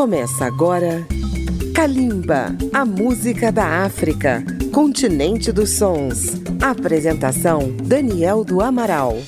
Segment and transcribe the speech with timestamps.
[0.00, 1.06] Começa agora
[1.74, 4.42] Kalimba, a música da África,
[4.72, 6.40] continente dos sons.
[6.58, 9.18] Apresentação Daniel do Amaral.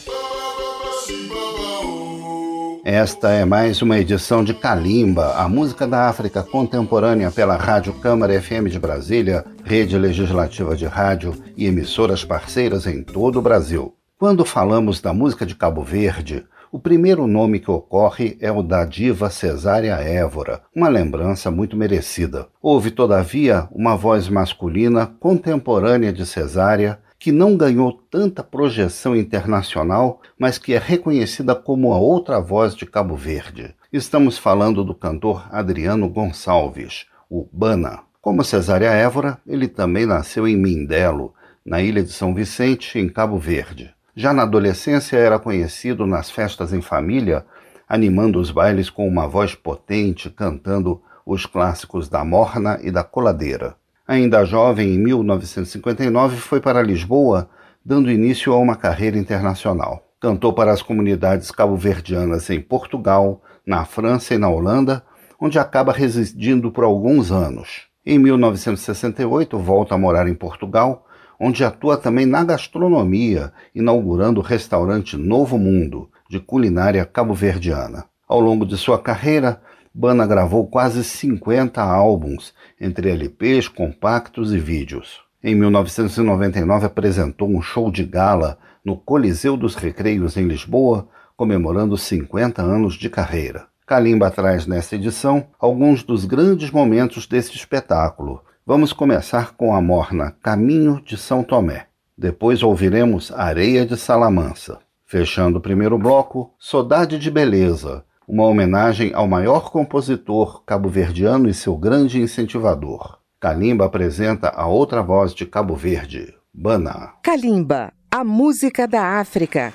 [2.83, 8.41] Esta é mais uma edição de Kalimba, a música da África contemporânea pela Rádio Câmara
[8.41, 13.95] FM de Brasília, rede legislativa de rádio e emissoras parceiras em todo o Brasil.
[14.19, 18.87] Quando falamos da música de Cabo Verde, o primeiro nome que ocorre é o da
[18.87, 22.49] diva Cesária Évora, uma lembrança muito merecida.
[22.63, 30.57] Houve, todavia, uma voz masculina contemporânea de Cesária que não ganhou tanta projeção internacional, mas
[30.57, 33.75] que é reconhecida como a outra voz de Cabo Verde.
[33.93, 38.01] Estamos falando do cantor Adriano Gonçalves, o Bana.
[38.23, 41.35] Como Cesária Évora, ele também nasceu em Mindelo,
[41.67, 43.95] na ilha de São Vicente, em Cabo Verde.
[44.15, 47.47] Já na adolescência era conhecido nas festas em família,
[47.89, 53.75] animando os bailes com uma voz potente, cantando os clássicos da Morna e da Coladeira.
[54.07, 57.49] Ainda jovem, em 1959, foi para Lisboa,
[57.83, 60.07] dando início a uma carreira internacional.
[60.21, 65.03] Cantou para as comunidades cabo-verdianas em Portugal, na França e na Holanda,
[65.41, 67.87] onde acaba residindo por alguns anos.
[68.05, 71.07] Em 1968, volta a morar em Portugal,
[71.45, 78.05] onde atua também na gastronomia, inaugurando o restaurante Novo Mundo, de culinária cabo-verdiana.
[78.29, 79.61] Ao longo de sua carreira,
[79.93, 85.21] Bana gravou quase 50 álbuns, entre LPs, compactos e vídeos.
[85.43, 92.63] Em 1999 apresentou um show de gala no Coliseu dos Recreios em Lisboa, comemorando 50
[92.63, 93.67] anos de carreira.
[93.85, 100.37] Kalimba traz nesta edição alguns dos grandes momentos desse espetáculo, Vamos começar com a morna
[100.41, 101.87] Caminho de São Tomé.
[102.17, 104.79] Depois ouviremos Areia de Salamança.
[105.05, 111.77] Fechando o primeiro bloco, Saudade de Beleza, uma homenagem ao maior compositor cabo-verdiano e seu
[111.77, 113.19] grande incentivador.
[113.41, 117.15] Kalimba apresenta a outra voz de Cabo Verde, Bana.
[117.21, 119.73] Kalimba, a música da África.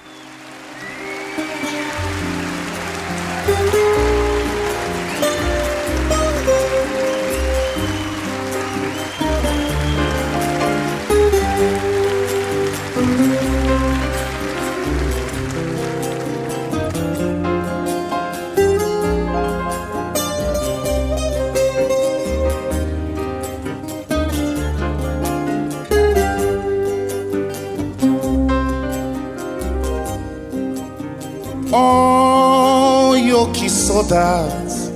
[33.98, 34.92] Saudade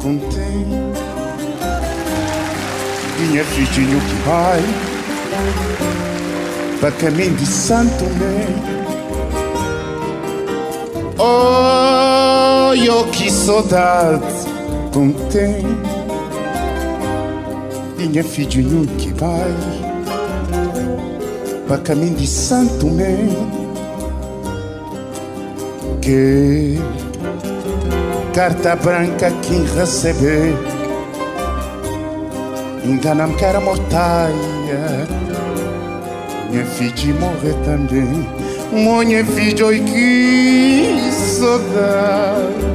[0.00, 0.66] contém
[3.18, 4.62] Minha filhinho que vai?
[6.80, 8.46] Para caminho de Santo Mé
[11.18, 14.24] Oh, eu que saudade
[14.92, 15.66] contém
[17.98, 19.54] Minha filhinho que vai?
[21.68, 23.18] Para caminho de Santo Mé
[26.00, 26.78] Que
[28.36, 30.54] carta branca quem receber
[32.84, 35.08] Engana-me que era mortaia
[36.50, 38.28] Minha filha morrer também.
[38.70, 42.66] Minha filha, oi que saudade.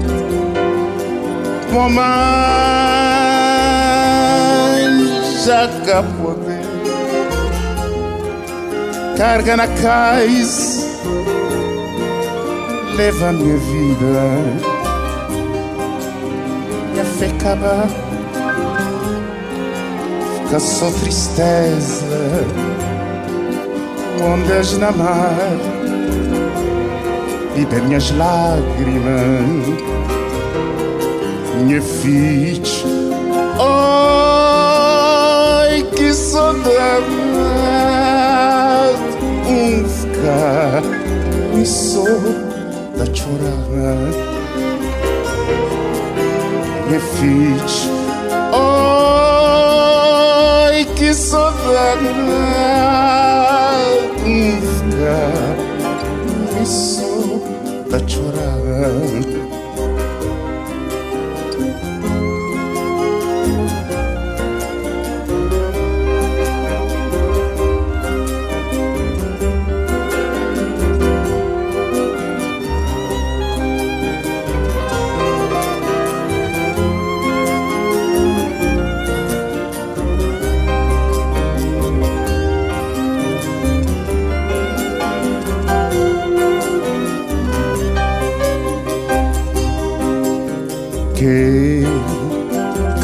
[1.71, 2.01] Mamãe
[5.45, 6.39] já acabou
[9.15, 10.87] Carga na cais
[12.97, 14.70] Leva minha vida
[17.21, 17.87] se acaba
[20.37, 22.07] Fica só tristeza
[24.23, 25.35] Ondas na mar.
[27.55, 29.45] E bem minhas lágrimas
[31.57, 32.61] Minha filha
[35.59, 36.71] Ai, que saudade.
[39.47, 40.81] Um ficar
[41.53, 42.19] Me sou
[42.97, 44.30] da chorar
[46.91, 47.89] refite.
[50.67, 52.11] Ai, que saudade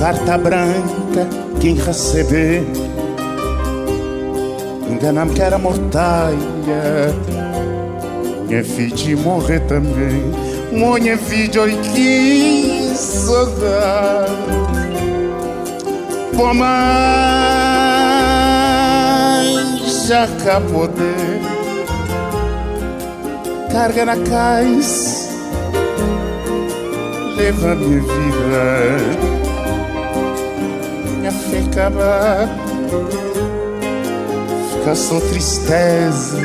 [0.07, 1.27] carta branca
[1.59, 2.63] quem receber?
[4.89, 7.13] Enganam que era mortalha.
[8.47, 10.31] Minha filha morrer também.
[10.71, 14.31] Minha filha, oi que saudade.
[16.37, 16.67] Pô mãe,
[20.07, 21.41] já cá poder
[23.71, 25.29] Carga na cais
[27.35, 29.26] Leva minha vida
[31.27, 32.47] minha fé acabar
[34.71, 36.37] Fica só tristeza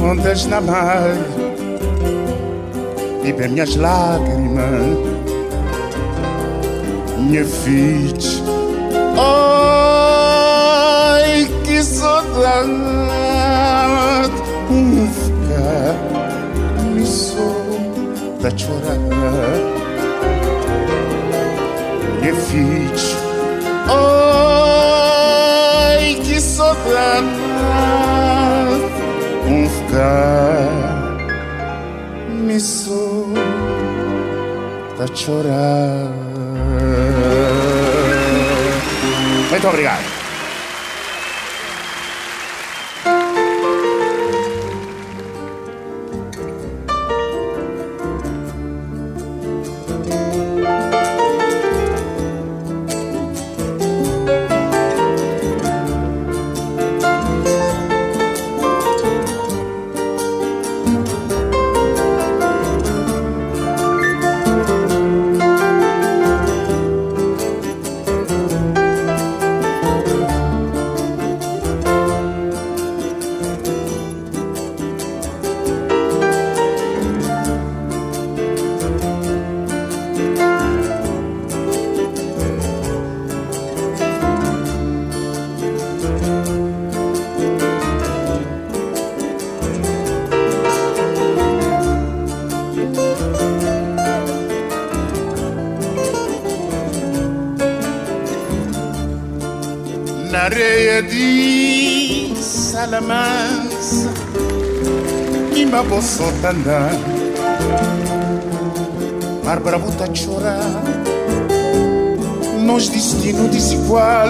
[0.00, 1.14] Ondas na mar.
[3.24, 4.98] E minhas lágrimas
[7.18, 8.52] Minha filha
[11.14, 12.68] Ai, que saudade.
[14.70, 15.94] Fica
[16.94, 17.62] Me sou
[18.40, 19.11] da chorar
[22.34, 23.32] filha.
[25.88, 27.26] Ai, que saudade
[29.46, 30.82] um ficar
[32.28, 33.28] me sou
[35.14, 36.10] chorar.
[39.50, 40.11] Muito obrigado.
[105.72, 106.90] Sotana
[109.42, 110.60] Bárbara volta a chorar
[112.60, 114.28] Nós destino desigual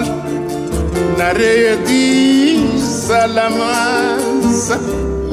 [1.17, 4.79] Na areia de Salamanca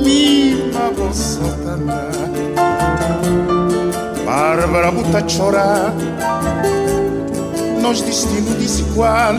[0.05, 2.11] Mima Sotana
[4.27, 5.95] Bárbara volta a chorar
[7.81, 9.37] Nós destino desigual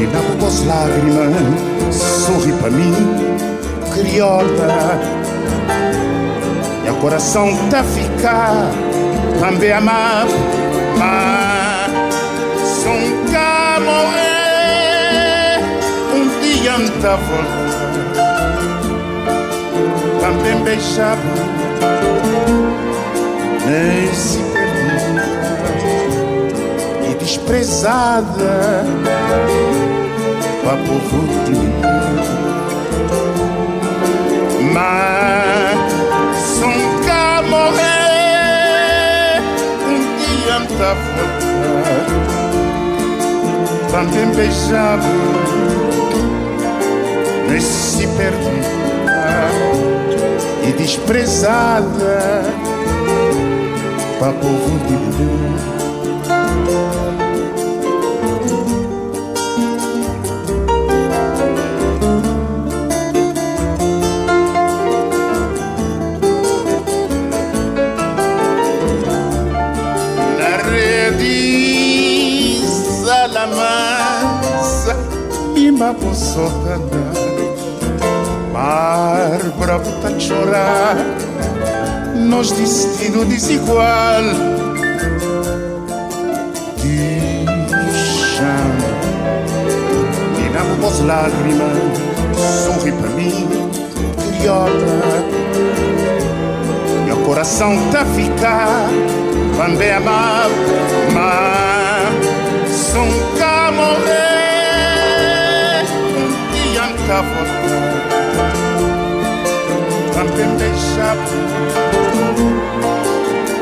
[0.00, 2.94] e lavo tuas lágrimas, sorri para mim,
[3.92, 4.98] criola.
[6.82, 8.70] Meu coração tá ficar,
[9.38, 10.26] também amar,
[10.98, 11.92] mas
[12.86, 15.60] um cá morrer,
[16.14, 17.18] um dia anda
[20.20, 21.20] também beijava,
[23.66, 24.49] e
[27.50, 28.84] desprezada
[30.64, 31.70] papo fútil
[34.72, 35.80] Mas
[37.04, 37.82] cá morrer
[39.84, 42.06] Um dia anda voltar
[43.90, 45.08] Também beijava
[47.48, 48.80] Nesse perdida
[50.68, 52.44] E desprezada.
[54.20, 54.46] Papo
[75.54, 77.12] fútil po sotana
[78.52, 80.96] Mar bravo tá chorar.
[82.14, 84.22] Nós destino desigual
[86.76, 88.56] Deixa
[90.36, 91.70] Minha voz lágrima
[92.64, 93.48] Sorri pra mim
[94.38, 95.24] Criola
[97.06, 98.90] Meu coração tá ficar
[99.56, 100.50] Quando amar
[101.14, 101.69] Mas
[102.92, 104.30] são cá morrer
[107.10, 108.50] nunca voltar.
[110.12, 111.30] Também deixava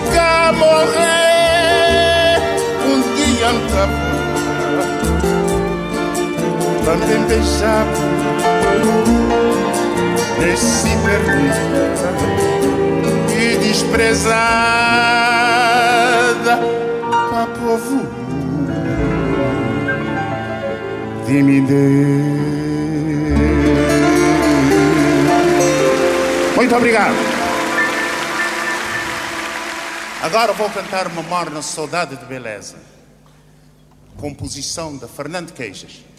[0.10, 2.40] para morrer.
[2.86, 4.05] Um dia anta
[6.86, 8.00] também beijado
[10.40, 12.14] nesse perdida
[13.36, 14.36] e desprezada
[17.30, 18.08] para povo
[21.26, 21.62] de me
[26.56, 27.16] Muito obrigado.
[30.22, 32.76] Agora vou cantar uma morna saudade de beleza.
[34.18, 36.15] Composição de Fernando Queixas.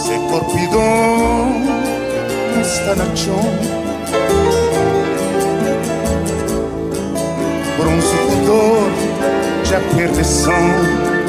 [0.04, 0.88] Se colpidó
[2.60, 3.50] esta nación.
[7.76, 8.90] Por un futuro
[9.70, 11.19] de perdição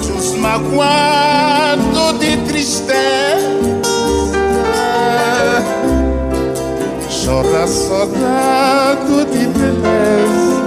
[0.00, 2.98] os magoado de tristeza.
[7.08, 10.58] Chora saudade de beleza.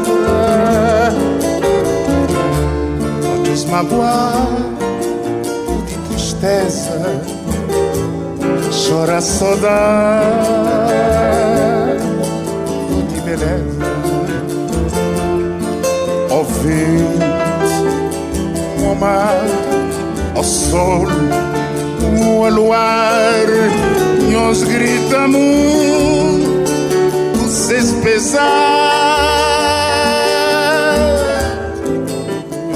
[3.23, 4.71] Muitos magoado
[5.87, 7.21] de tristeza.
[8.71, 10.31] Chora saudade
[13.13, 13.81] de beleza.
[16.29, 17.50] Ouvir
[18.91, 19.31] aroma
[20.35, 21.05] ao sol,
[22.01, 23.47] o luar
[24.29, 25.39] nos gritamos
[27.33, 28.41] muito dos pesar.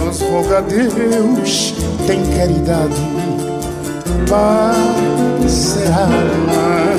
[0.03, 1.73] Nós roga Deus,
[2.07, 2.95] tem caridade,
[4.29, 6.95] paz alma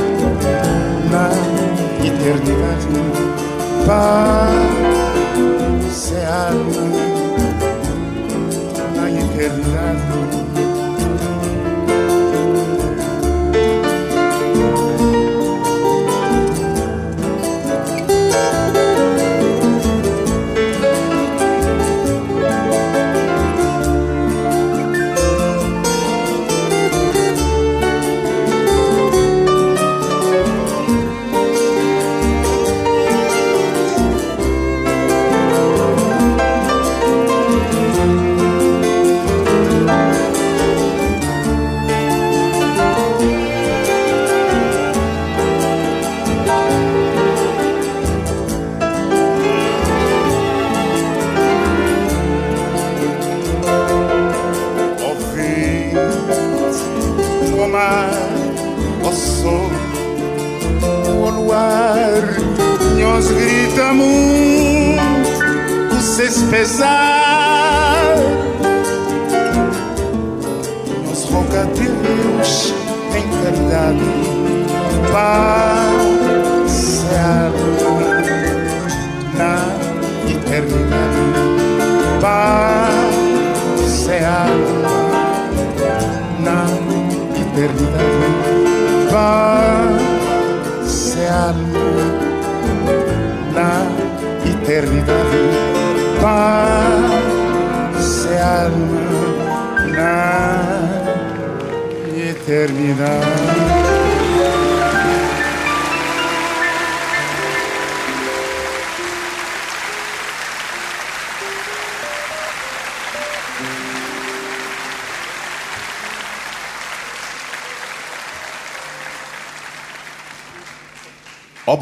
[1.10, 1.30] na
[2.04, 2.86] eternidade.
[3.86, 4.56] Paz
[6.26, 7.05] alma.
[9.46, 10.45] eternado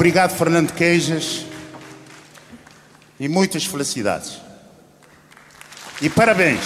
[0.05, 1.47] Obrigado, Fernando Queijas,
[3.19, 4.39] e muitas felicidades.
[5.99, 6.61] E parabéns.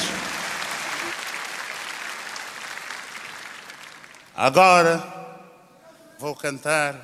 [4.36, 5.02] Agora
[6.20, 7.00] vou cantar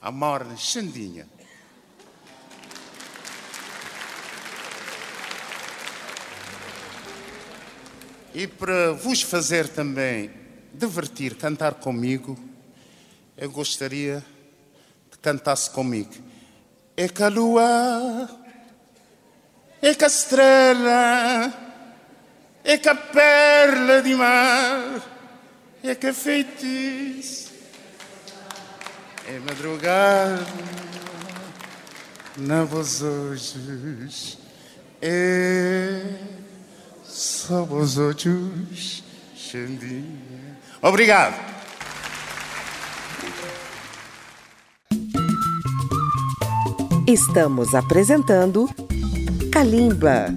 [0.00, 1.28] a morna Xandinha.
[8.32, 10.30] E para vos fazer também
[10.72, 12.38] divertir, cantar comigo,
[13.36, 14.24] eu gostaria
[15.22, 16.12] cantasse comigo.
[16.96, 18.28] É que a lua,
[19.80, 21.52] é que a estrela,
[22.64, 25.00] é que a perla de mar,
[25.82, 27.52] é que a feitiço,
[29.26, 30.44] é madrugada,
[32.36, 34.38] na voz hoje,
[35.00, 36.02] é
[37.04, 39.02] só vos olhos,
[39.36, 40.58] Xandinha.
[40.82, 41.51] Obrigado.
[47.12, 48.70] Estamos apresentando
[49.52, 50.34] Kalimba.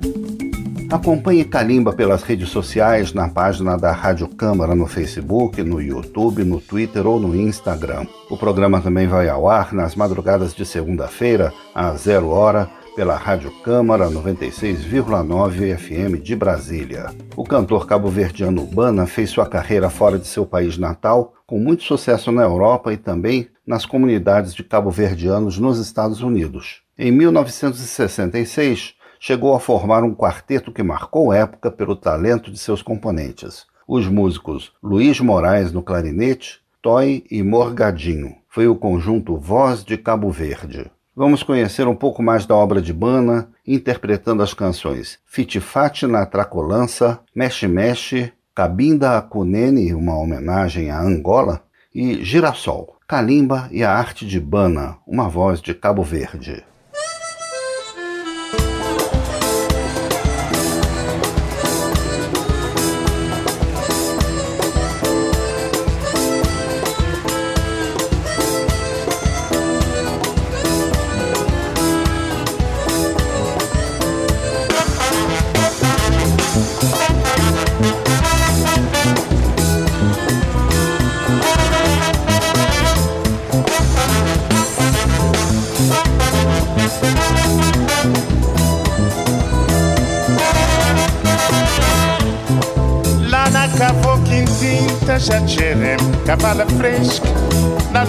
[0.92, 6.60] Acompanhe Kalimba pelas redes sociais, na página da Rádio Câmara no Facebook, no YouTube, no
[6.60, 8.06] Twitter ou no Instagram.
[8.30, 13.52] O programa também vai ao ar nas madrugadas de segunda-feira, às zero hora, pela Rádio
[13.62, 17.14] Câmara 96,9 FM de Brasília.
[17.36, 22.32] O cantor cabo-verdiano Urbana fez sua carreira fora de seu país natal, com muito sucesso
[22.32, 26.82] na Europa e também nas comunidades de cabo-verdianos nos Estados Unidos.
[26.98, 33.66] Em 1966, chegou a formar um quarteto que marcou época pelo talento de seus componentes.
[33.86, 38.36] Os músicos Luiz Moraes no clarinete, Toy e Morgadinho.
[38.48, 40.90] Foi o conjunto Voz de Cabo Verde.
[41.18, 47.22] Vamos conhecer um pouco mais da obra de Bana, interpretando as canções Fitifate na Tracolança,
[47.34, 54.42] Mexe Mexe, Cabinda Akunene, uma homenagem à Angola, e Girassol, Kalimba e a Arte de
[54.42, 56.66] Bana, uma voz de Cabo Verde.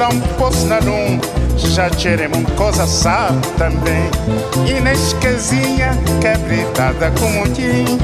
[0.05, 1.19] Um poço na lum,
[1.57, 4.11] já tirem uma coisa sabe também.
[4.69, 5.91] E nas casinha
[6.23, 7.99] cabritada como um tim,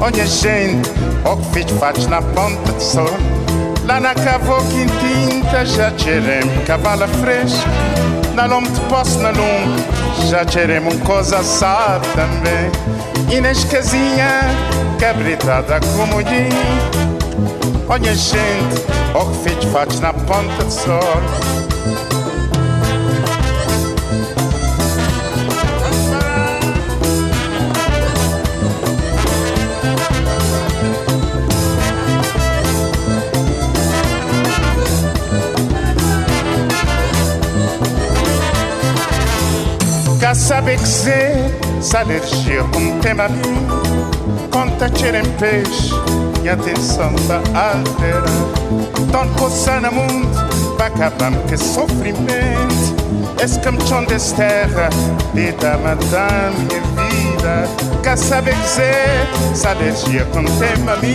[0.00, 0.90] olha gente,
[1.24, 3.10] o que fiz faz na ponta do sol.
[3.86, 7.68] Lá na cavo quintinta já tirem cavala fresca,
[8.34, 9.76] nada um poço na lum,
[10.28, 12.72] já tirem uma coisa sabe também.
[13.30, 14.40] E nas casinha
[14.98, 17.13] cabritada como um tim,
[17.88, 18.82] Olha gente,
[19.14, 21.54] o que fez faz na ponta do sol
[41.04, 43.66] sei, se alergia com tema mim,
[44.50, 45.92] conta tirem peixe
[46.44, 48.22] minha atenção está alterar.
[49.10, 52.94] Tão coçando mundo, para acabar que sofrimento.
[53.42, 54.90] Esse campeão dessa terra,
[55.32, 57.66] vida matar minha vida.
[58.02, 61.14] Quer saber dizer, se alergia com tema a mim.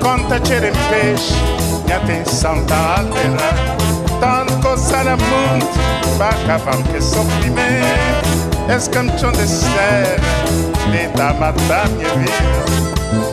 [0.00, 1.34] Conta tirem peixe,
[1.84, 3.76] minha atenção está alterar.
[4.20, 5.66] Tão coçando mundo,
[6.16, 8.72] para acabar que sofrimento.
[8.72, 10.16] Esse campeão dessa terra,
[10.92, 13.31] vida matar minha vida.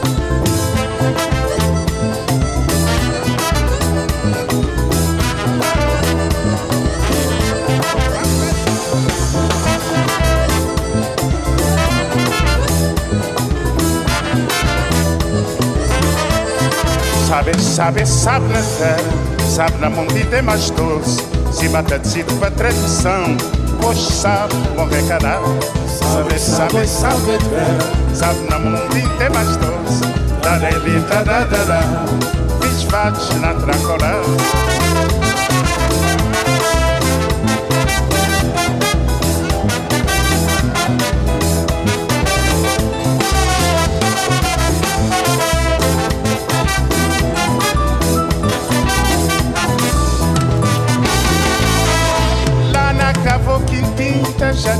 [17.39, 21.23] Sabe, sabe, sabe na terra, sabe na mundita é mais doce.
[21.53, 23.37] Se mata decido para tradição,
[23.81, 25.41] Poxa, sabe, morrer canal
[25.87, 27.37] Sabe, sabe, sabe,
[28.13, 30.01] sabe na mundo tem mais doce.
[30.43, 32.05] Da levita, da, da, da.
[32.89, 34.78] Fatos na tracolã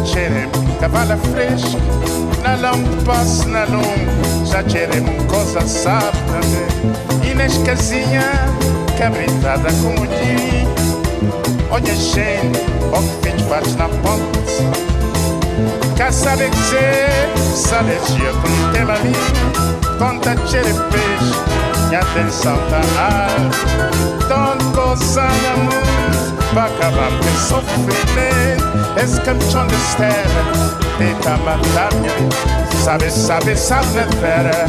[0.04, 0.49] tirem
[0.80, 1.78] cavala fresca
[2.43, 4.19] na lampas na lum
[4.67, 8.23] tirem coisa sabe também e nas casinhas
[8.97, 10.67] cabritada com o dia
[11.71, 12.60] olha gente
[12.91, 14.63] o que fez faz na ponte
[15.97, 19.13] cá sabe dizer sabe dia com tema mim
[19.97, 21.39] conta tirem peixe
[21.91, 25.88] e atenção tá alta don't go sana
[26.57, 27.99] acabar com sofrimento
[29.01, 32.09] Esse que me understand Tenta matar-me
[32.83, 33.88] Sabe, sabe, sabe
[34.19, 34.65] fera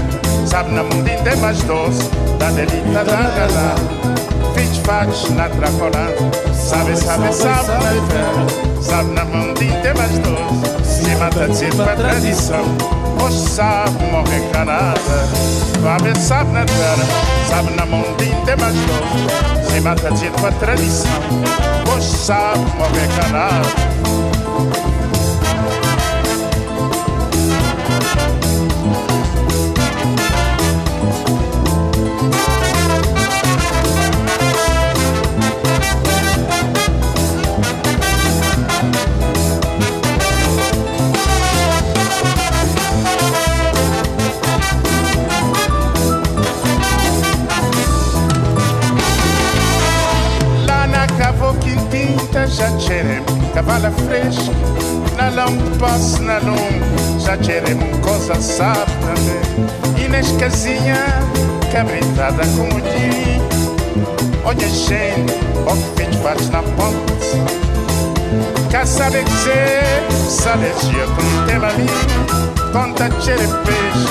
[0.46, 3.74] Sabe na mundinha é mais doce Da delita da gala
[4.54, 6.08] Fiz faz na tracolã
[6.52, 7.66] Sabe, sabe, sabe
[8.08, 12.64] fera Sabe na mundinha é mais doce Se mata de para tradição
[13.22, 14.94] Hoje sabe morrer canada.
[15.82, 17.06] Sabe, sabe na fera
[17.48, 21.10] Sabe na mundinha é mais doce Se mata de para tradição
[21.94, 23.08] Hoje sabe morrer
[53.54, 54.52] cavala fresca
[55.16, 60.04] na lampas na lum já tirem coisa sabe também.
[60.04, 60.98] E nas casinhas
[61.72, 63.40] cabritada com o dia.
[64.44, 65.34] Olha gente
[65.66, 67.40] o que fez faz na ponte.
[68.70, 69.82] Cá sabe dizer?
[70.28, 71.88] Salegia com tema ali
[72.72, 74.08] conta peixe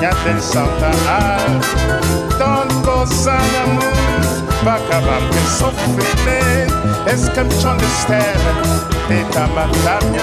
[0.00, 2.00] e atenção tá alta
[2.38, 3.80] don't go sana
[4.62, 5.44] para acabar com
[5.86, 10.18] sofrimento Esse que me understand Tenta matar-me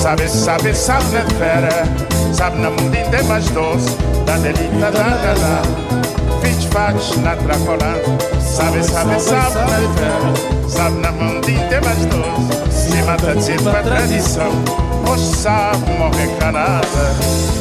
[0.00, 1.84] Sabe, sabe, sabe na fera
[2.32, 3.96] Sabe na mundinha mais doce.
[4.26, 5.62] Da delita da gala
[6.40, 7.94] Fiz faz na tracolã
[8.40, 12.70] Sabe, sabe, sabe na fera Sabe na mundinha mais doce.
[12.70, 14.52] Se mata de para tradição.
[15.10, 17.14] Hoje sabe morrer canada.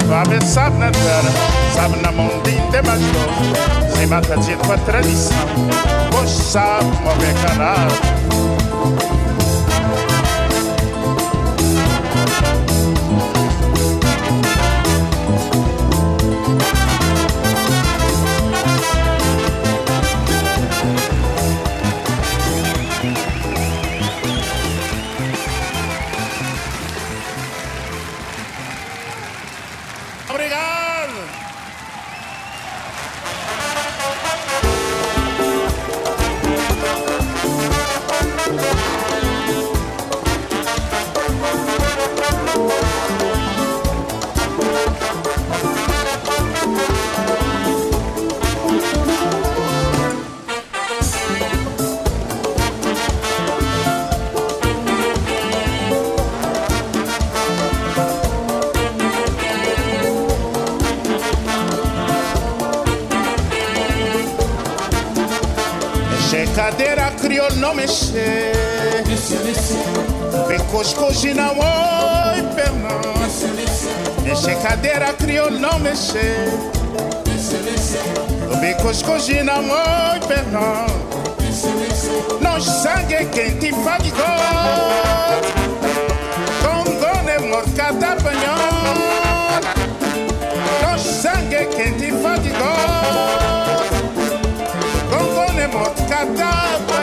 [0.08, 1.32] Sabe, sabe na fera
[1.74, 5.38] Sabe na mundinha mais doce Se mata de para tradição
[6.20, 7.34] Hoje sabe morrer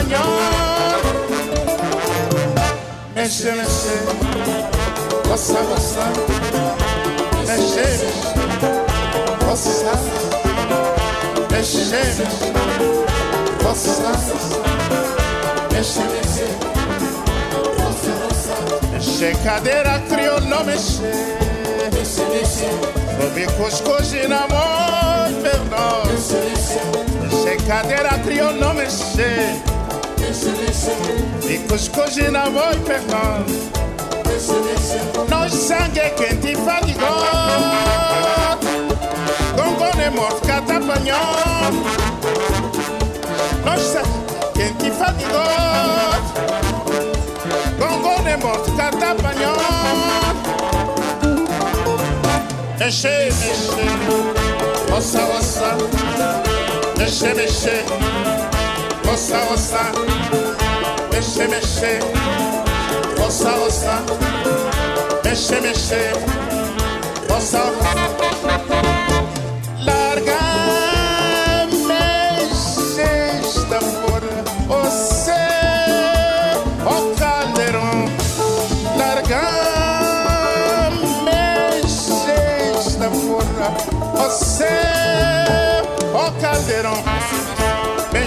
[0.02, 0.98] mañana.
[3.14, 3.94] Mexe, mexe,
[5.28, 6.06] goza, goza.
[7.46, 7.86] Mexe,
[9.44, 9.92] goza.
[11.50, 11.82] Mexe,
[13.62, 14.12] goza.
[15.72, 16.46] Mexe, mexe,
[17.76, 18.56] goza, goza.
[18.92, 21.02] Mexe, cadeira crioulo, mexe.
[21.92, 22.68] Mexe, mexe.
[23.20, 26.04] Sobe cuscuz na mão, perdão.
[26.06, 27.00] Mexe, mexe.
[27.42, 28.74] Se cadeira criou não
[31.54, 33.22] ikusikuzina moipeko
[35.30, 37.12] nosange kenti fadigo
[39.56, 41.20] gongone morkata panyo
[43.64, 44.02] nosa
[44.56, 45.44] kenti fadigo
[47.78, 49.54] gongone morkata panyo
[52.78, 53.86] mexe mexe
[54.96, 55.76] ossa ossa
[56.98, 57.84] mexe mexe
[59.20, 59.92] osa osa
[61.12, 61.98] Meche meche.
[63.26, 64.02] Osa osa
[65.24, 66.12] Meche meche.
[67.28, 68.89] Osa osa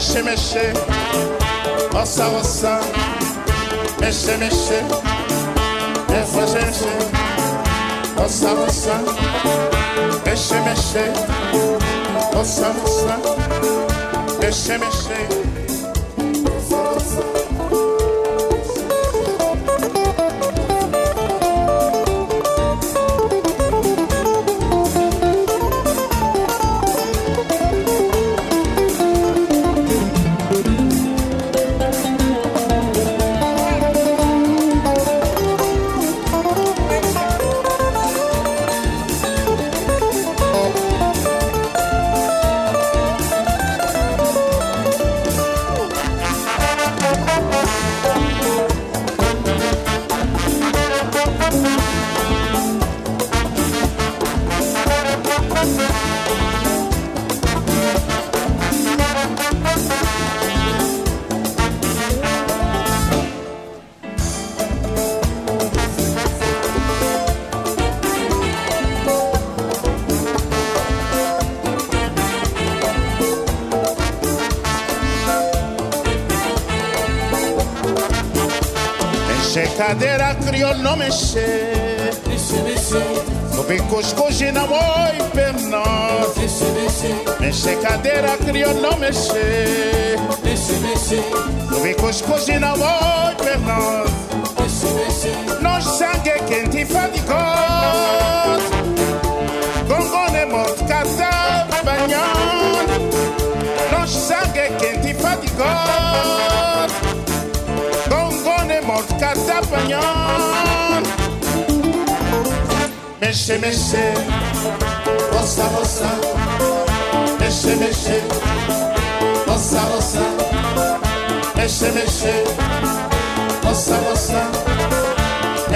[0.04, 0.74] meche meche.
[1.94, 2.80] Osa osa
[4.00, 4.84] Meche meche.
[6.10, 6.94] Meche meche.
[8.18, 9.00] Osa osa
[10.26, 11.14] Meche meche.
[12.36, 13.18] Osa osa
[14.40, 15.53] Meche meche.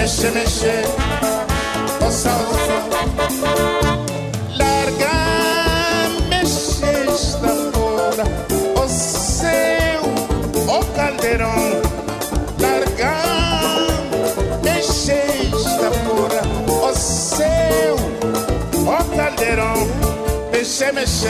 [0.08, 0.72] Mexe, mexe.
[2.00, 2.78] Ossa, ossa
[4.58, 5.12] Larga
[6.30, 8.24] Mexe esta fora
[8.82, 10.00] O seu
[10.66, 11.82] O caldeirão.
[12.58, 13.16] Larga
[14.64, 16.42] Mexe esta fora
[16.72, 17.96] O seu
[18.86, 19.76] O caldeirão.
[20.54, 21.28] Mexe, mexe.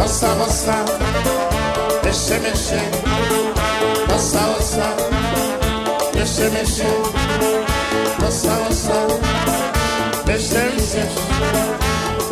[0.00, 0.84] Ossa, ossa
[2.04, 2.76] Mexe, mexe.
[4.14, 5.01] Ossa, ossa
[6.42, 6.86] istemesi
[8.20, 8.94] Nasıl olsa
[10.28, 11.02] Beşler istemesi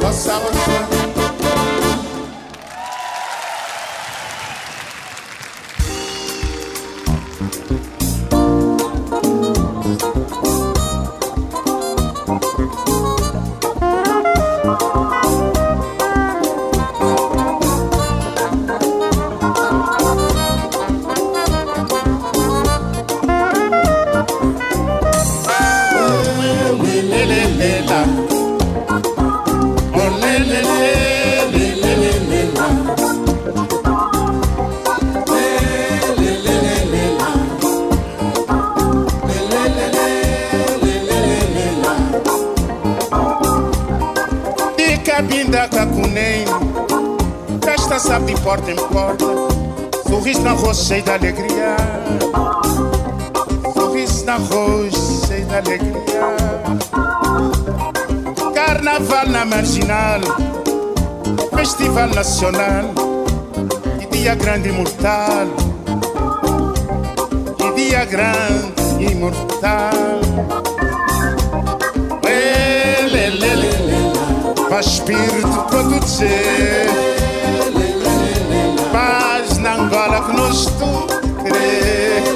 [0.02, 0.99] Nasıl olsa
[50.90, 51.76] cheio de alegria.
[53.72, 56.36] Sorriso na roça cheio de alegria.
[58.52, 60.20] Carnaval na marginal,
[61.54, 62.90] festival nacional,
[64.00, 65.46] e dia grande imortal,
[67.60, 69.92] e dia grande imortal.
[72.26, 77.09] Ele, ele, ele, faz espírito produzir,
[80.20, 81.06] Magnus, tu
[81.42, 82.28] crees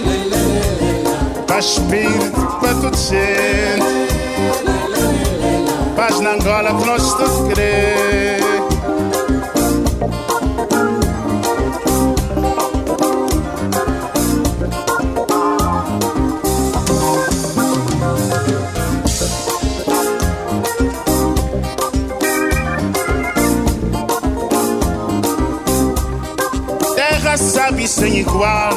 [1.46, 3.78] Paz espírito para tudo ser
[5.94, 8.43] Paz na Angola, que nós tu crees
[28.04, 28.70] sem igual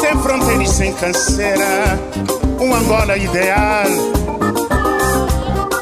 [0.00, 2.00] sem fronteiras, sem canseira,
[2.58, 3.86] um Angola ideal.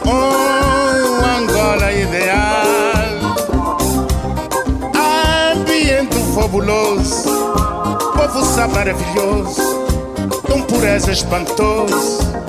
[0.05, 3.15] Um Angola ideal.
[5.53, 7.29] Ambiente fabuloso,
[8.17, 9.63] povo maravilhoso,
[10.47, 12.44] tão pureza espantoso.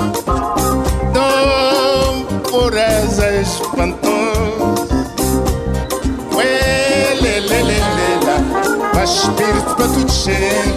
[9.05, 10.73] Espírito para tudo gente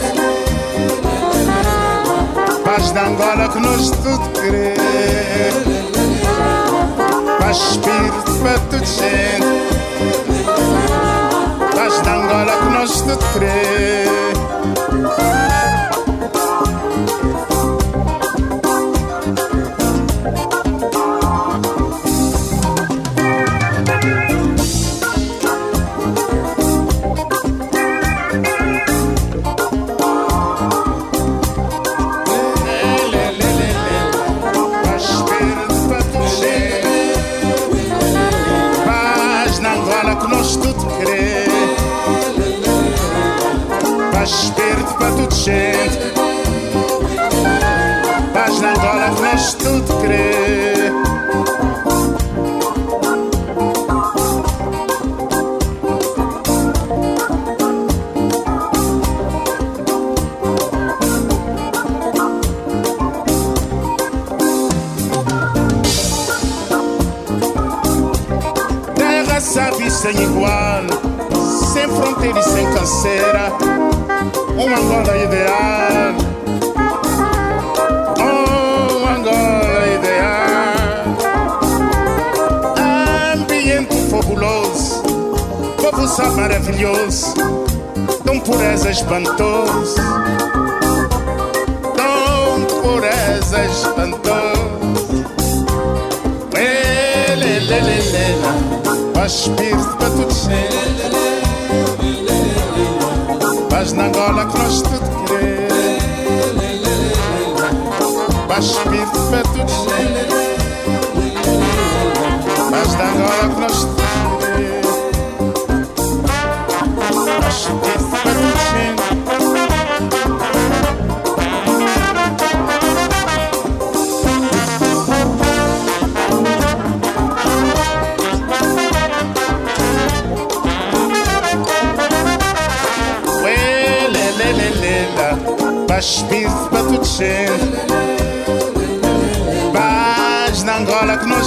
[2.64, 4.74] Paz da Angola que nos tudo querer.
[7.40, 9.46] Paz espírito para tudo gente
[11.74, 14.08] Paz da Angola que nos tudo querer
[88.98, 89.67] espírito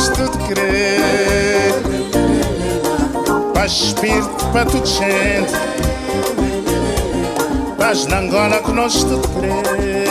[0.01, 1.75] Nós tudo querer.
[3.53, 5.53] Paz espírito para tudo gente.
[7.77, 10.07] Paz na Angola que nós tudo querer.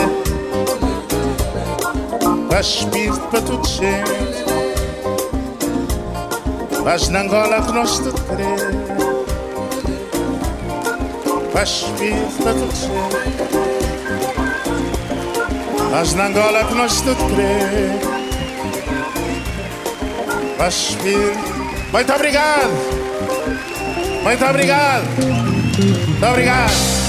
[2.49, 4.45] Paz espírito para tudo gente.
[6.85, 8.59] Paz na Angola que nós tudo querer.
[11.51, 13.41] Paz espírito para tudo gente.
[15.91, 18.20] Mas na Angola que nós tudo crer
[21.91, 22.69] Muito obrigado.
[24.23, 25.05] Muito obrigado.
[26.07, 27.00] Muito obrigado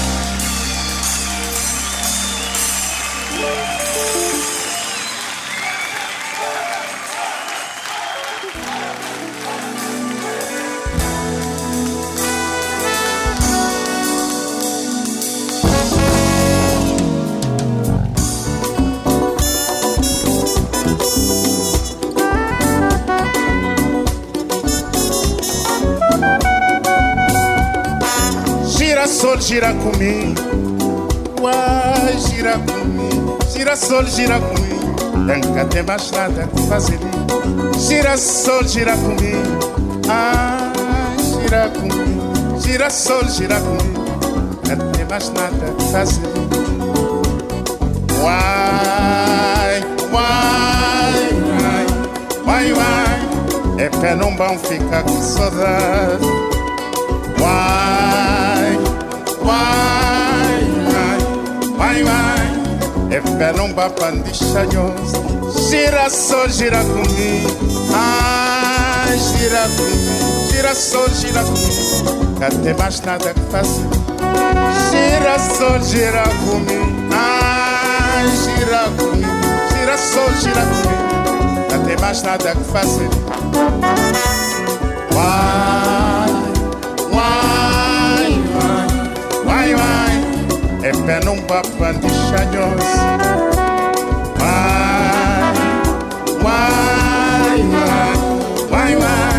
[29.53, 31.07] gira comigo,
[31.39, 33.37] uai, gira comigo.
[33.51, 36.97] Girassol gira comigo, nunca tem mais nada que fazer.
[37.77, 40.71] Girassol gira comigo, ah,
[41.39, 42.59] gira comigo.
[42.61, 44.03] Girassol gira comigo,
[44.67, 46.21] não tem mais nada que fazer.
[48.23, 53.85] Uai, uai, uai, uai, uai.
[53.85, 56.25] É pé não vão ficar com saudade.
[57.39, 57.82] Uai.
[59.43, 61.17] Vai, vai,
[61.77, 62.33] vai, vai.
[63.43, 65.23] É num babandichanhoso.
[65.69, 67.49] Gira só, gira comigo.
[67.93, 69.05] Ah,
[69.37, 70.49] gira comigo.
[70.49, 72.39] Gira só, gira comigo.
[72.39, 73.83] Não tem mais nada que fazer.
[74.89, 77.09] Gira só, gira comigo.
[77.13, 79.27] Ah, gira comigo.
[79.77, 81.67] Gira só, gira comigo.
[81.71, 83.09] Não tem mais nada que fazer.
[85.11, 85.82] Vai,
[91.05, 92.07] Para não papa de
[94.39, 95.51] Why,
[96.41, 97.59] why,
[98.69, 99.33] why, why, why?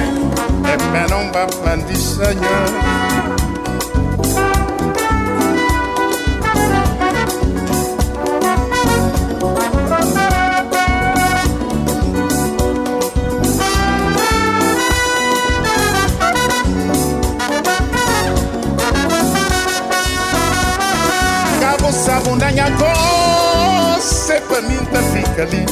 [22.35, 25.65] Sabundanha goce pra mim tá fica ali.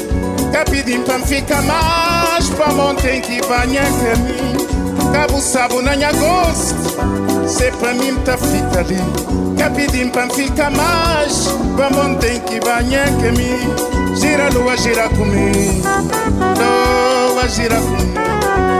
[0.52, 6.74] Capidim pra fica mais Pra montem que banha caminho Cabo sabundanha goce
[7.48, 9.00] Se pra mim tá fica ali.
[9.58, 15.82] Capidim pra fica mais Pra montem que banha caminho Gira lua, gira comigo
[16.58, 18.20] Lua, gira comigo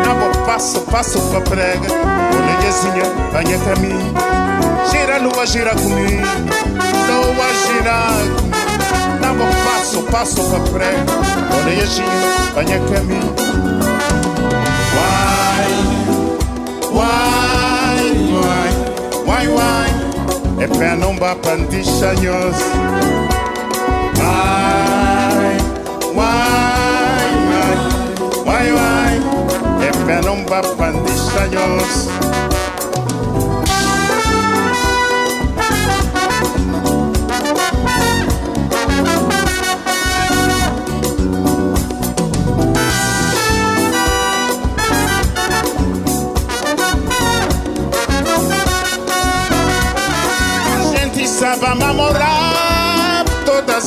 [0.07, 1.89] Não vou passo, passo pra prega.
[1.91, 4.15] Olhezinha, banha caminho
[4.89, 6.72] Gira lua, gira comigo
[7.03, 8.53] andam a girar
[9.21, 11.13] Dava um passo, passo a frente.
[11.55, 12.09] Olha a gira,
[12.55, 13.35] venha caminho.
[14.97, 15.73] Uai,
[16.93, 18.73] uai, uai,
[19.27, 19.91] uai, uai.
[20.59, 22.57] É pé não vá pandichanhos
[24.19, 25.57] Uai,
[26.15, 27.77] uai, uai,
[28.45, 29.15] uai, uai.
[29.87, 32.09] É pé não vá pandichanhos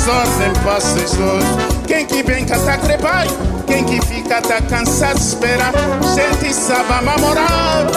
[0.06, 1.48] Todas ordens passas hoje
[1.88, 3.28] Quem que vem cá tá crepai
[3.66, 5.74] Quem que fica tá cansado de esperar
[6.14, 7.88] Gente sabe namorar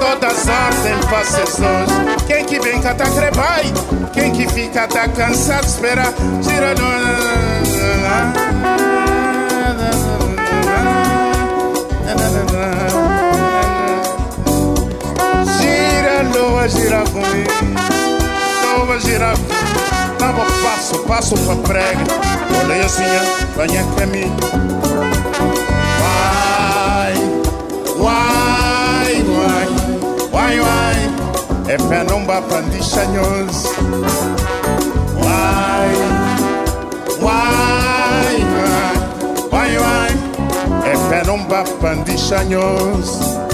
[0.00, 3.64] Todas ordens passas hoje Quem que vem cá tá crepai
[4.14, 6.74] Quem que fica tá cansado de esperar Gira
[15.60, 17.88] Gira lua, gira comigo
[18.88, 19.34] vai girar
[20.28, 22.04] Dava passo, passo pra prega.
[22.62, 23.22] Oleiozinha,
[23.56, 24.36] banha assim, caminho
[26.02, 27.14] Uai,
[27.96, 29.68] uai, uai
[30.30, 31.10] Uai, vai.
[31.72, 33.72] É pé não bapandisha nhoz
[35.18, 35.94] vai,
[37.22, 38.88] uai, uai
[39.50, 40.12] Uai, uai
[40.84, 43.47] É pé não bapandisha nhoz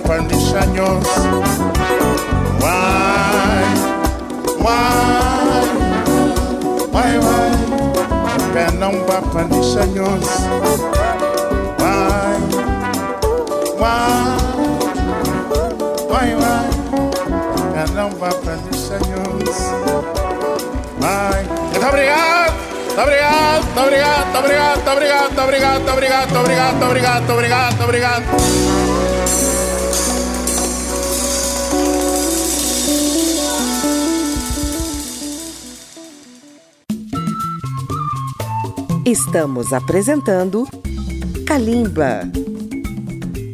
[0.00, 0.20] vai
[8.52, 10.28] Pé não vá pandichanhos
[11.78, 12.40] Vai,
[13.78, 14.36] vai,
[16.08, 16.68] vai, vai
[17.72, 19.56] Pé não vá pandichanhos
[21.00, 22.54] Vai, muito obrigado
[22.96, 28.93] Obrigado, obrigado, obrigado, obrigado, obrigado, obrigado, obrigado, obrigado, obrigado, obrigado.
[39.06, 40.66] Estamos apresentando
[41.46, 42.20] Kalimba.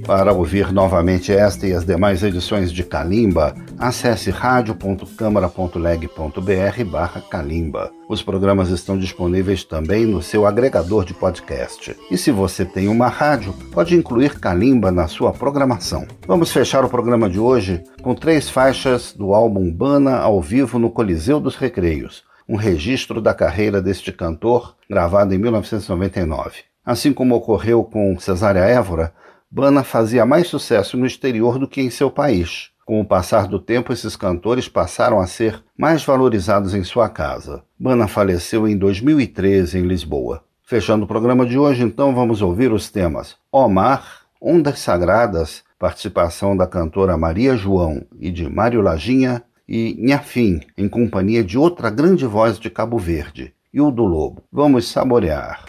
[0.07, 7.91] Para ouvir novamente esta e as demais edições de Kalimba, acesse radio.câmara.leg.br barra Kalimba.
[8.09, 11.97] Os programas estão disponíveis também no seu agregador de podcast.
[12.09, 16.07] E se você tem uma rádio, pode incluir Kalimba na sua programação.
[16.29, 20.91] Vamos fechar o programa de hoje com três faixas do álbum Bana ao vivo no
[20.91, 26.65] Coliseu dos Recreios, um registro da carreira deste cantor, gravado em 1999.
[26.85, 29.15] Assim como ocorreu com Cesária Évora,
[29.49, 32.71] Bana fazia mais sucesso no exterior do que em seu país.
[32.85, 37.63] Com o passar do tempo, esses cantores passaram a ser mais valorizados em sua casa.
[37.79, 40.43] Bana faleceu em 2013 em Lisboa.
[40.65, 46.67] Fechando o programa de hoje, então, vamos ouvir os temas Omar, Ondas Sagradas, participação da
[46.67, 52.59] cantora Maria João e de Mário Lajinha, e Nhafim, em companhia de outra grande voz
[52.59, 54.43] de Cabo Verde, Hildo Lobo.
[54.53, 55.65] Vamos saborear.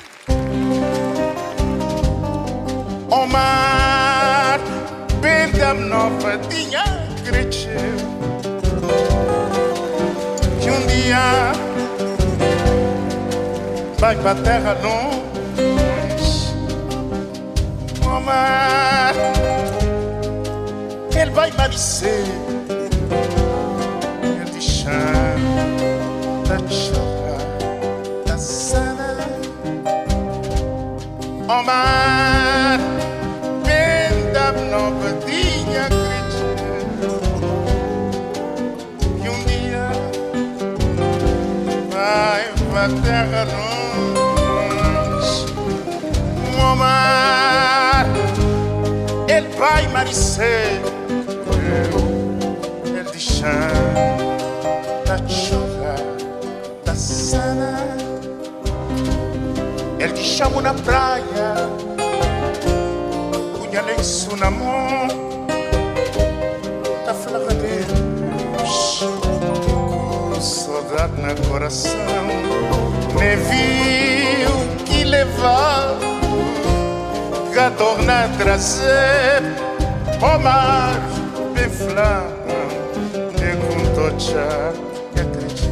[3.12, 4.60] Omar,
[5.22, 6.84] perdão nova tinha
[7.24, 7.72] cresceu
[10.60, 11.52] que um dia
[13.99, 15.22] vai pra terra longe
[18.04, 19.14] Omar,
[21.16, 22.24] ele vai parecer
[24.89, 27.41] da chorar
[28.25, 29.17] da sana
[31.47, 32.79] Omar,
[33.63, 37.19] venda nova tinha cresceu
[39.21, 39.88] que um dia
[41.91, 45.45] vai pra terra longe
[46.71, 48.05] Omar,
[49.27, 50.15] ele vai te
[60.22, 61.67] te chama na praia.
[63.57, 65.07] Punha lenço na mão.
[67.05, 67.51] Da flaca
[70.39, 72.26] saudade no coração.
[73.15, 75.97] Me viu que levar
[77.51, 79.41] que torna a trazer.
[80.22, 80.99] O mar
[81.55, 82.32] bem flama
[83.38, 84.74] e com tocha
[85.15, 85.72] que acredita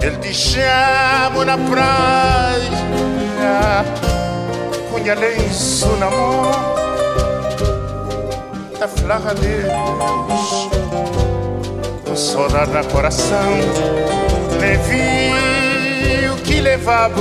[0.00, 3.15] ele te chama na praia
[4.90, 6.52] punha lenço na mão
[8.78, 10.68] da flaca Deus
[12.04, 13.52] com saudade no coração
[14.60, 17.20] me viu que levava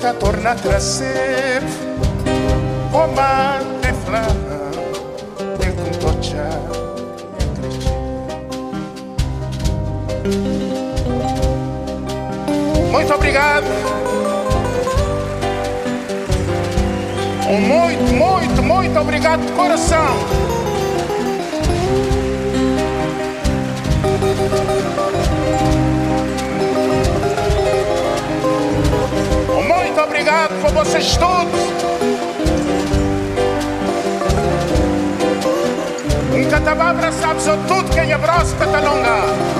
[0.00, 1.62] que torna trazer
[2.92, 4.70] o mar de flama
[5.60, 6.78] e com tocha
[12.90, 13.97] Muito obrigado.
[18.14, 20.16] Muito, muito, obrigado de coração.
[29.66, 31.58] Muito obrigado por vocês todos.
[36.34, 39.58] Um catabá abraçados a tudo quem abraça Catalonga.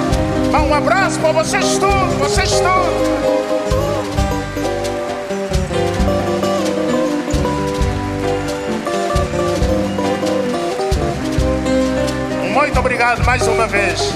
[0.68, 3.97] Um abraço para vocês todos, vocês todos.
[12.79, 14.14] Muito obrigado mais uma vez.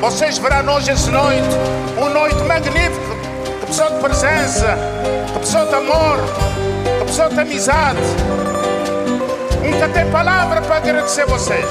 [0.00, 1.42] Vocês verão hoje essa noite,
[1.98, 2.90] uma noite magnífica,
[3.60, 4.78] que pessoa de presença,
[5.34, 6.18] que pessoa de amor,
[6.98, 8.00] que pessoa de amizade.
[9.62, 11.66] Nunca tem palavra para agradecer vocês.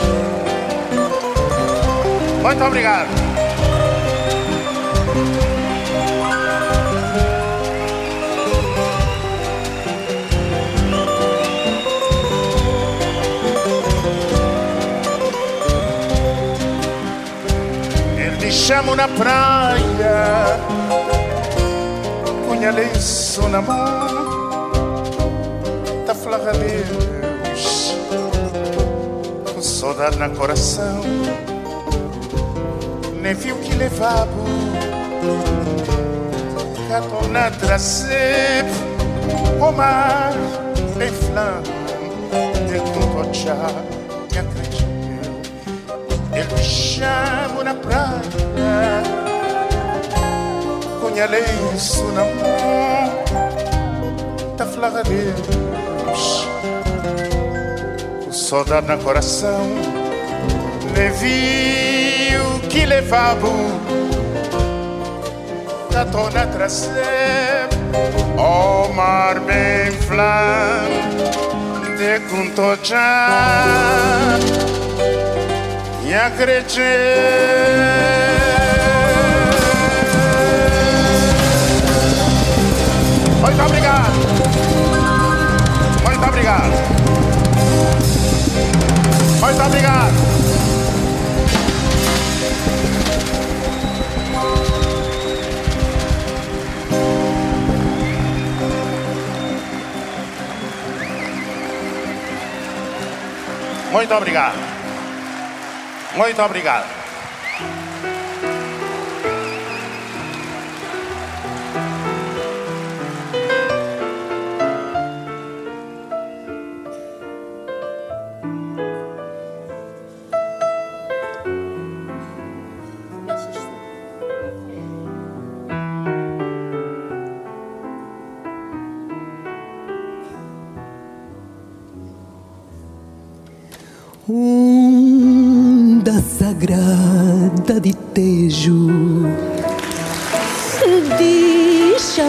[2.43, 3.28] Muito obrigado.
[18.69, 20.59] Ele chama na praia,
[22.47, 24.69] punha lenço na mão,
[26.05, 27.95] da flaga Deus,
[29.51, 31.01] com saudade no coração,
[33.19, 34.29] nem viu que levava,
[36.89, 37.49] gato na
[39.59, 40.33] o mar
[41.01, 41.63] em flama,
[42.67, 43.55] de contochá,
[44.31, 44.78] me acreditou.
[46.57, 49.03] Chama na praia.
[50.99, 53.23] Com lenço na mão
[54.57, 56.47] Da flaga Deus.
[58.23, 59.65] Com saudade no coração
[60.93, 63.47] Me viu que levava
[65.91, 67.69] Da tona trazer
[68.37, 70.89] O mar bem flam
[71.97, 74.37] De conto já
[76.09, 76.81] e acredite.
[83.41, 84.13] Muito obrigado.
[86.03, 86.73] Muito obrigado.
[89.39, 90.13] Muito obrigado.
[103.91, 104.68] Muito obrigado.
[106.19, 106.98] Muito obrigado.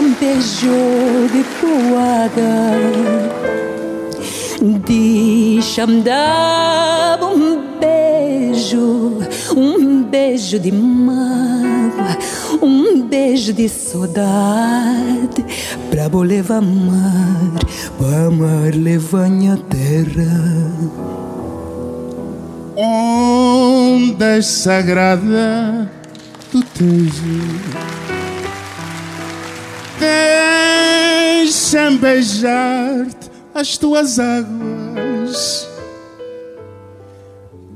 [0.01, 2.73] Champejo de poada
[4.83, 9.19] de chamdava um beijo
[9.55, 12.17] um beijo de mágoa
[12.63, 15.45] um beijo de saudade
[15.91, 17.59] pra levar mar
[17.99, 20.71] pra amar levar a terra
[22.75, 25.91] ondas sagrada
[26.51, 27.90] do Tejo.
[31.41, 35.69] Deixa-me beijar-te as tuas águas.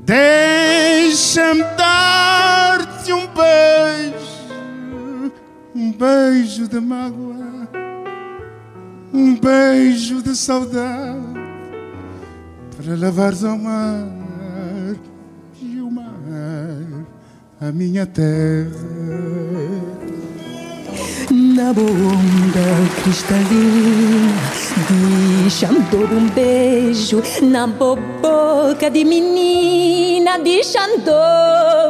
[0.04, 5.32] Deixa-me dar-te um beijo,
[5.74, 7.68] um beijo de mágoa,
[9.12, 11.36] um beijo de saudade
[12.76, 14.16] para lavares ao mar
[17.60, 19.35] a minha terra.
[21.56, 22.66] Na onda
[23.02, 24.36] cristalina,
[25.42, 31.12] deixando um beijo na boca de menina, deixando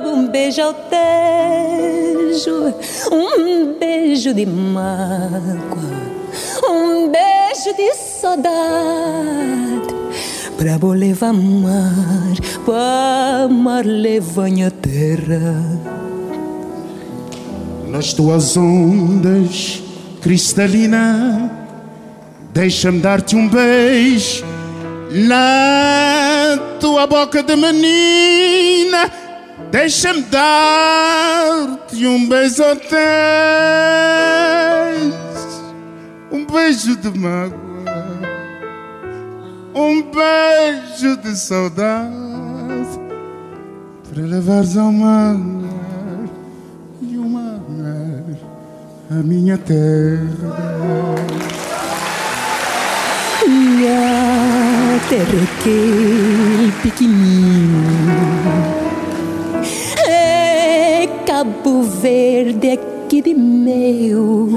[0.06, 2.72] um beijo ao tejo,
[3.10, 6.00] um beijo de mágoa,
[6.62, 8.46] um beijo de saudade.
[10.56, 15.96] Para vou levar mar, para mar levar a terra.
[17.88, 19.82] Nas tuas ondas
[20.20, 21.50] cristalina,
[22.52, 24.44] deixa-me dar-te um beijo
[25.10, 29.10] na tua boca de menina.
[29.70, 32.62] Deixa-me dar-te um beijo
[36.32, 37.66] um beijo de mágoa
[39.76, 42.10] um beijo de saudade
[44.08, 45.36] para levares ao mar
[49.18, 51.14] a minha terra.
[53.46, 57.84] Minha terra é que pequenino
[60.06, 64.50] é Cabo Verde aqui de meu.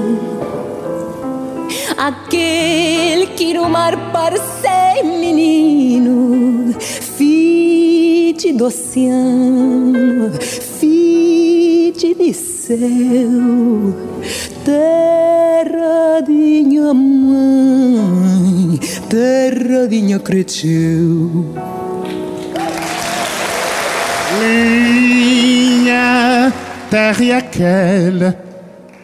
[1.96, 12.78] Aquele que no mar parece menino, fite do oceano, fite de céu,
[14.64, 21.54] terra de minha mãe, terra de minha cresceu.
[25.60, 26.52] Minha
[26.90, 28.36] terra é aquela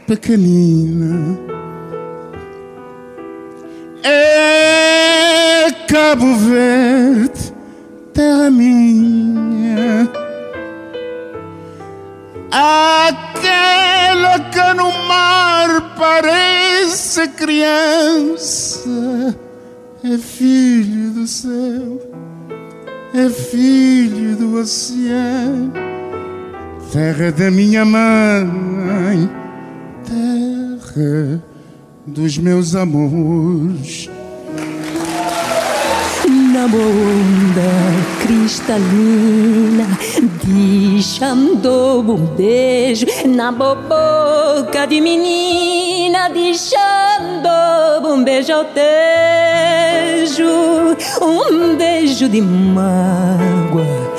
[0.07, 1.47] pequenina
[4.07, 7.53] é Cabo Verde,
[8.13, 10.09] terra minha.
[14.17, 18.89] Aquela que no mar parece criança,
[20.03, 22.01] é filho do céu,
[23.13, 25.73] é filho do oceano,
[26.91, 29.31] terra da minha mãe,
[30.05, 31.43] terra
[32.07, 34.09] dos meus amores.
[36.57, 37.69] Na onda
[38.23, 39.85] cristalina,
[40.43, 50.47] deixando um beijo na boca de menina, deixando um beijo ao tejo,
[51.21, 54.16] um beijo de mágoa,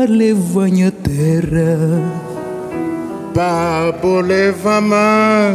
[0.00, 1.76] amar levanha terra.
[3.34, 5.54] Babo leva amar,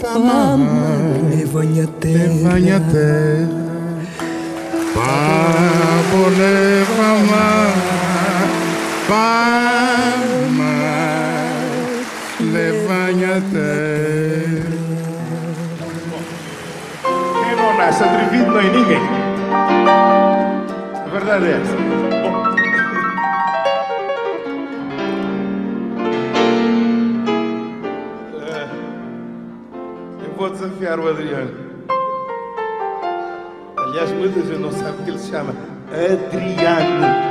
[0.00, 2.24] para amar levanha terra.
[2.24, 3.68] Levanha terra.
[4.94, 7.08] Babo leva
[9.06, 10.14] para
[10.46, 11.52] amar
[12.40, 14.78] levanha terra.
[17.44, 19.18] Quem não nasce atrevido não é ninguém
[21.18, 21.97] verdade é essa.
[30.38, 31.50] Vou desafiar o Adriano.
[33.76, 35.52] Aliás, muita gente não sabe que ele se chama
[35.90, 37.28] Adriano.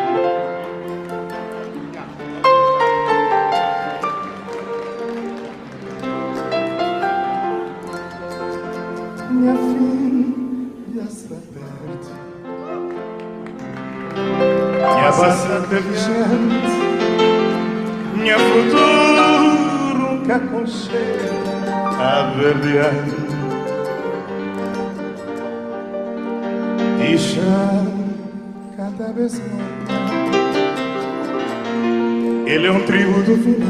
[9.29, 12.11] minha filha se perde.
[14.95, 16.77] Minha passada vigente,
[18.15, 21.16] minha futuro que aconchega
[29.17, 29.77] vez mais
[32.47, 33.67] ele é um tributo final.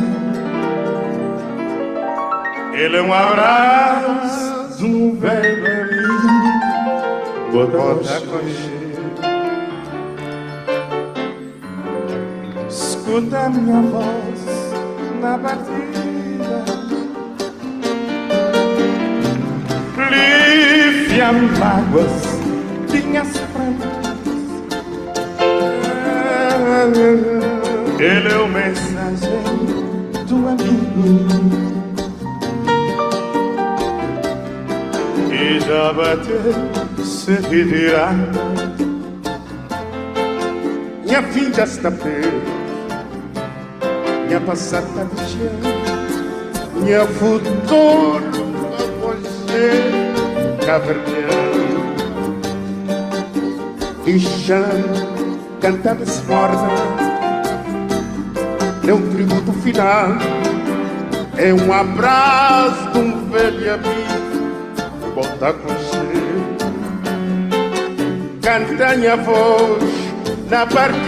[2.73, 6.27] Ele é um abraço um velho amigo.
[7.51, 8.77] Bota cheiro.
[12.69, 14.45] Escuta minha voz
[15.21, 16.65] na partida
[20.11, 21.21] Livre
[21.59, 22.37] mágoas
[22.91, 24.06] minhas prantas
[27.99, 29.45] Ele é o mensageiro
[30.27, 31.67] do amigo
[35.67, 38.15] já bater se virar
[41.03, 42.57] Minha vida está perto
[44.27, 45.77] Minha passada vigente
[46.81, 48.23] Minha futuro
[48.77, 50.07] a você
[50.65, 51.27] caverneando.
[54.05, 54.19] E
[55.67, 56.67] cantar desmorda
[58.87, 60.11] É um tributo final
[61.35, 64.17] É um abraço de um velho amigo
[65.13, 65.97] volta com você.
[68.39, 69.83] Canta minha voz
[70.47, 71.07] na partida.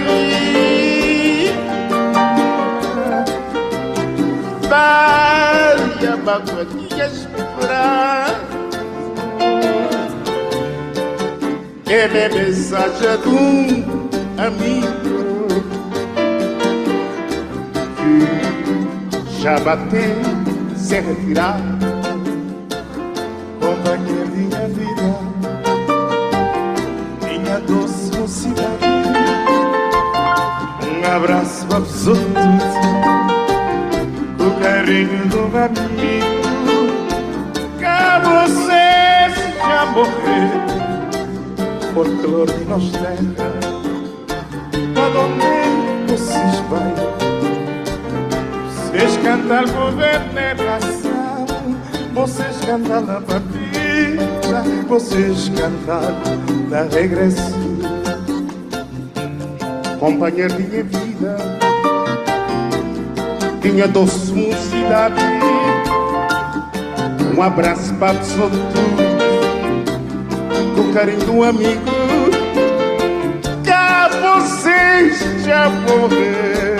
[4.67, 5.73] Vai
[6.07, 8.39] a que esperar.
[11.85, 13.98] Ele é mensagem de
[14.39, 15.47] amigo.
[17.97, 20.15] Que já bateu
[20.75, 21.57] sem retirar.
[23.59, 25.07] Companhia minha vida,
[27.23, 28.85] minha doce mocidade.
[30.85, 32.39] Um abraço absoluto,
[34.39, 36.39] o carinho do amigo.
[37.77, 38.87] Que você
[39.59, 40.51] já morreu,
[41.93, 43.78] folclore de nós
[46.07, 46.93] vocês vão?
[48.67, 51.45] Vocês cantam por veneração,
[52.13, 53.59] vocês cantam na partida
[54.89, 56.11] vocês cantar
[56.67, 57.53] na regresso.
[59.99, 61.37] Companheiro minha vida
[63.61, 65.21] Minha doce mocidade
[67.37, 68.57] Um abraço para todo
[70.73, 71.98] Com carinho do amigo
[75.49, 76.77] já morrer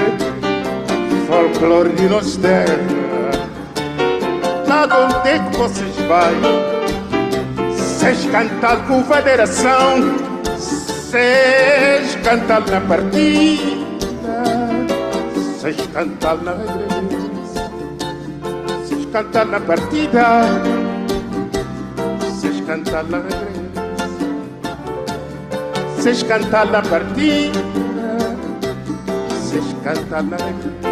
[1.28, 2.78] Folclore de nós terra
[4.68, 6.80] Nada onde é que vocês vão
[8.00, 10.18] Seis cantar com federação,
[10.58, 13.66] seis cantar na partida,
[15.60, 17.72] seis cantar na regressa,
[18.88, 20.26] seis cantar na partida,
[22.40, 23.50] seis cantar na regressa,
[26.02, 27.60] seis cantar na partida,
[29.84, 30.89] seis cantar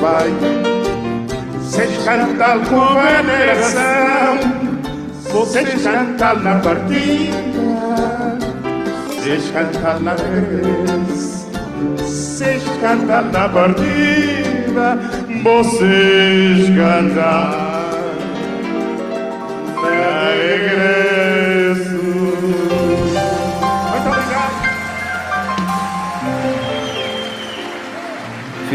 [0.00, 0.32] pai.
[1.62, 4.38] Seis cantal com veneração,
[5.30, 7.36] vocês cantal na partida,
[9.22, 11.46] seis cantal na vez,
[12.04, 14.98] seis cantal na partida,
[15.44, 17.67] vocês cantal.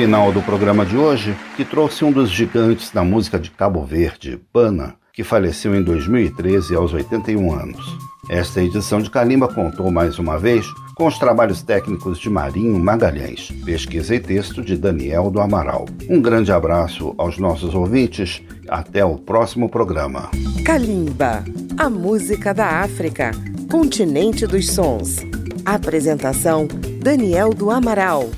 [0.03, 4.37] Final do programa de hoje, que trouxe um dos gigantes da música de Cabo Verde,
[4.51, 7.97] Pana, que faleceu em 2013 aos 81 anos.
[8.29, 10.65] Esta edição de Calimba contou mais uma vez
[10.97, 15.85] com os trabalhos técnicos de Marinho Magalhães, pesquisa e texto de Daniel do Amaral.
[16.09, 20.29] Um grande abraço aos nossos ouvintes, até o próximo programa.
[20.65, 21.45] Calimba,
[21.77, 23.31] a música da África,
[23.71, 25.19] continente dos sons.
[25.65, 26.67] Apresentação
[27.01, 28.29] Daniel do Amaral.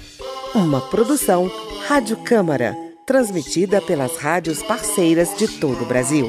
[0.55, 1.51] Uma produção
[1.85, 6.25] Rádio Câmara, transmitida pelas rádios parceiras de todo o Brasil.